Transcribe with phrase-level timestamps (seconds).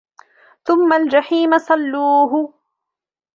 [0.63, 2.53] ثُمَّ الْجَحِيمَ صَلُّوهُ